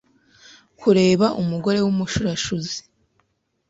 [0.79, 2.77] kubera umugore w’umushurashuzi.